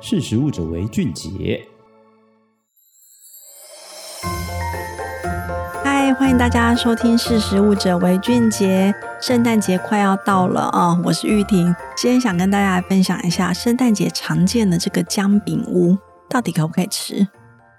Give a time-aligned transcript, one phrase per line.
[0.00, 1.60] 识食物者为俊杰。
[5.82, 8.94] 嗨，欢迎大家收听《识食物者为俊杰》。
[9.26, 17.26] 圣诞节快要到了啊、我是玉婷，今天想跟大家分享一下圣诞节常见的这个姜饼屋，到底可不可以吃？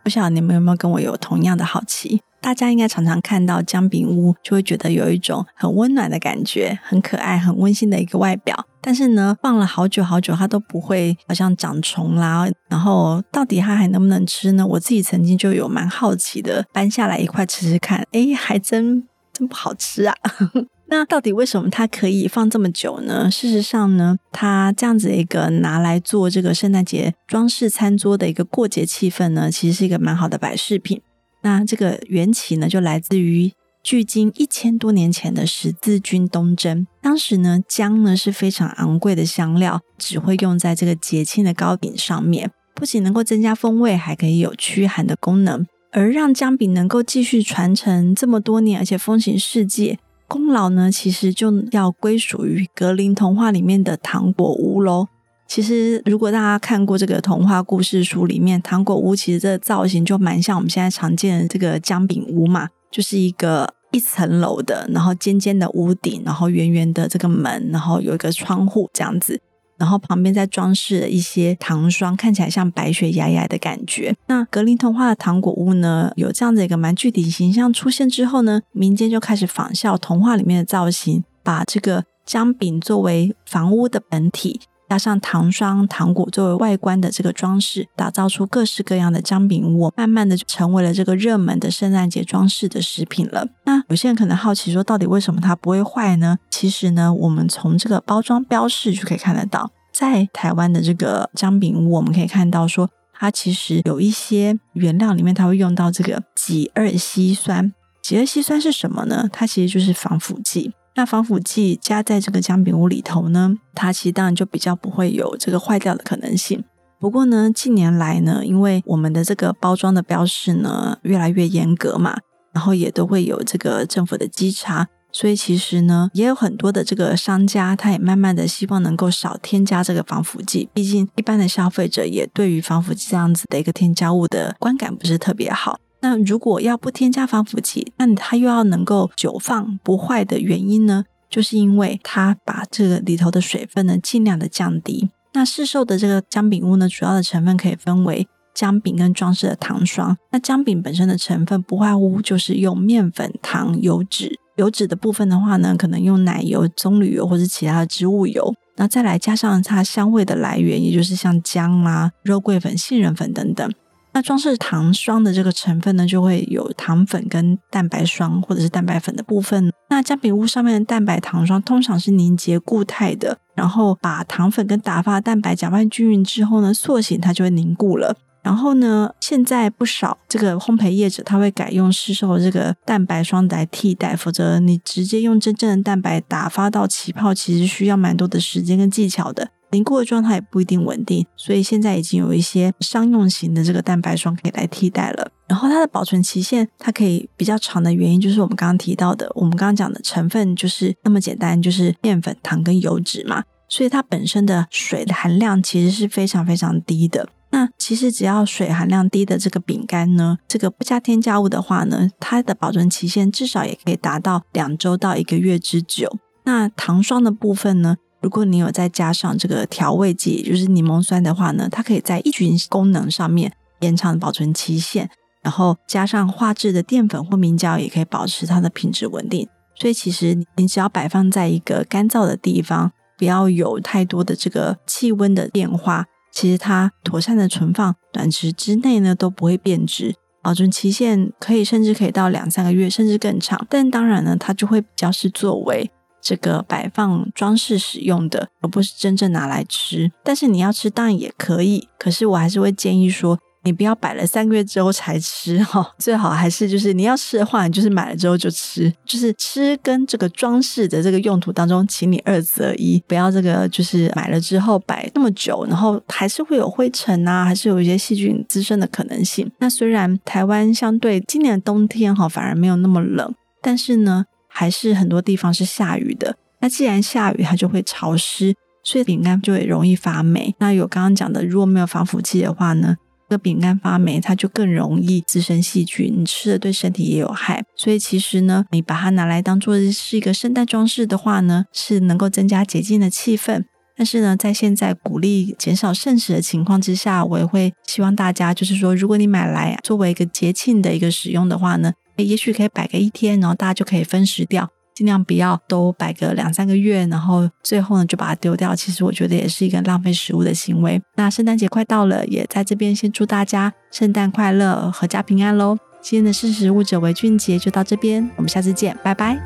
[0.04, 2.22] 不晓得你们有没有跟我有同样的好奇？
[2.42, 8.66] 大家应该常常看到姜饼屋，就会觉得有一种很温暖的感觉，很可爱、很温馨的一个外表。
[8.82, 12.48] 但是呢，放了好久好久，它都不会好像长虫啦。
[12.70, 14.66] 然后到底它还能不能吃呢？
[14.66, 19.04] 我自己曾经就有蛮好奇的，搬下来一块吃吃看， 诶，还真
[19.34, 20.16] 真不好吃啊。
[20.92, 23.30] 那到底为什么它可以放这么久呢？
[23.30, 31.02] 事实上呢，它这样子一个拿来做这个圣诞节装饰餐桌的一个过节气氛呢，其实是一个蛮好的摆饰品。
[31.42, 36.86] 那这个缘起呢，就来自于距今一千多年前的十字军东征。
[37.02, 45.66] 当时呢，姜呢是非常昂贵的香料，只会用在这个节庆的糕饼上面，不仅能够增加风味，还可以有驱寒的功能。
[45.92, 55.08] 而让姜饼能够继续传承这么多年，而且风行世界，功劳呢，其实就要归属于格林童话里面的糖果屋喽。
[55.50, 69.42] 其实，如果大家看过这个童话故事书里面，糖果屋其实这个造型就蛮像我们现在常见的这个姜饼屋嘛，就是一个一层楼的，然后尖尖的屋顶，然后圆圆的这个门，然后有一个窗户这样子，
[69.80, 74.16] 然后旁边再装饰了一些糖霜，看起来像白雪皑皑的感觉。
[74.28, 84.60] 那格林童话的糖果屋呢，有这样的一个蛮具体形象出现之后呢，民间就开始仿效童话里面的造型，把这个姜饼作为房屋的本体。
[84.90, 93.48] 加上糖霜、糖果作为外观的这个装饰，打造出各式各样的姜饼屋，慢慢的成为了这个热门的圣诞节装饰的食品了。
[93.66, 96.40] 那有些人可能好奇说，到底为什么它不会坏呢？
[96.50, 107.72] 其实呢，我们从这个包装标示就可以看得到，在台湾的这个姜饼屋，我们可以看到说，它其实有一些原料里面，它会用到这个己二烯酸。
[108.02, 109.30] 己二烯酸是什么呢？
[109.32, 110.72] 它其实就是防腐剂。
[110.96, 116.64] 那防腐剂加在这个姜饼屋里头呢，它其实当然就比较不会有这个坏掉的可能性。
[117.00, 122.18] 不过呢，近年来呢，因为我们的这个包装的标示呢越来越严格嘛，
[122.52, 130.68] 然后也都会有这个政府的稽查，所以其实呢，也有很多的这个商家，他也慢慢的希望能够少添加这个防腐剂。
[130.74, 135.80] 毕竟一般的消费者也对于防腐剂这样子的一个添加物的观感不是特别好。
[136.02, 141.06] 那如果要不添加防腐剂，那它又要能够久放不坏的原因呢？
[141.30, 145.10] 就是因为它把这个里头的水分呢尽量的降低。
[145.34, 150.18] 那市售的这个姜饼屋呢，主要的成分可以分为姜饼跟装饰的糖霜。
[150.32, 154.40] 那姜饼本身的成分不外乎就是用面粉、糖、油脂。
[154.56, 158.54] 油脂的部分的话呢，可能用奶油、棕榈油或是其他的植物油。
[158.78, 163.72] 那再来加上它香味的来源，也就是像姜啦、肉桂粉、杏仁粉等等。
[164.20, 169.72] 那装饰糖霜的这个成分呢，就会有糖粉跟蛋白霜或者是蛋白粉的部分。
[169.90, 178.14] 那姜饼屋上面的蛋白糖霜通常是凝结固态的，然后把糖粉跟打发蛋白搅拌均匀之后呢，塑形它就会凝固了。
[178.44, 189.48] 然后呢，现在不少这个烘焙业者他会改用市售的这个蛋白霜来替代，否则你直接用真正的蛋白打发到起泡，其实需要蛮多的时间跟技巧的。
[189.72, 195.32] 凝固的状态也不一定稳定，所以现在已经有一些商用型的这个蛋白霜可以来替代了。
[195.48, 207.30] 然后它的保存期限它可以比较长的原因，就是我们刚刚提到的，我们刚刚讲的成分就是那么简单，就是面粉、糖跟油脂嘛，所以它本身的水的含量其实是非常非常低的。
[207.52, 216.18] 那其实只要水含量低的这个饼干呢，这个不加添加物的话呢，它的保存期限至少也可以达到两周到一个月之久。
[216.44, 217.98] 那糖霜的部分呢？
[218.22, 225.10] 如果你有再加上这个调味剂，就是柠檬酸的话呢，它可以在抑菌功能上面延长保存期限，
[225.42, 229.48] 然后加上化制的淀粉或明胶，也可以保持它的品质稳定。
[229.76, 243.66] 所以其实你只要摆放在一个干燥的地方，不要有太多的这个气温的变化，其实它妥善的存放，短时之内呢都不会变质，保存期限可以甚至可以到两三个月，甚至更长。
[243.70, 245.90] 但当然呢，它就会比较是作为。
[246.22, 250.12] 这个摆放装饰使用的，而不是真正拿来吃。
[250.24, 251.88] 但是你要吃，当然也可以。
[251.98, 258.92] 可是我还是会建议说，你不要摆了三个月之后才吃哈、 最好还是就是你要吃的话，你就是买了之后就吃。
[259.06, 269.52] 就是吃跟这个装饰的这个用途当中，请你二择一，不要这个就是买了之后摆那么久，然后还是会有灰尘啊，还是有一些细菌滋生的可能性。
[269.60, 274.26] 那虽然台湾相对今年的冬天哈反而没有那么冷，但是呢。
[274.60, 276.36] 还是很多地方是下雨的。
[276.60, 278.54] 那既然下雨，它就会潮湿。
[278.84, 280.54] 所以饼干就会容易发霉。
[280.60, 282.96] 那有刚刚讲的，如果没有防腐剂的话呢，
[283.30, 287.64] 这个饼干发霉，它就更容易滋生细菌，你吃了对身体也有害。
[287.78, 293.64] 所以其实呢，你把它拿来当做是一个圣诞装饰的话呢，是能够增加节庆的气氛。
[293.98, 301.92] 但是呢，在现在鼓励减少剩食的情况之下，我也会希望大家，就是说，如果你买来作为一个节庆的一个使用的话呢，
[302.24, 308.76] 也许可以摆个一天，然后大家就可以分食掉，尽量不要都摆个两三个月，然后最后呢就把它丢掉。
[308.76, 311.02] 其实我觉得也是一个浪费食物的行为。
[311.16, 315.78] 那圣诞节快到了，也在这边先祝大家圣诞快乐，阖家平安喽！
[316.02, 319.38] 今天的识食物者为俊杰就到这边，我们下次见，拜拜。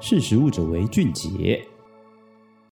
[0.00, 1.62] 识食物者为俊杰。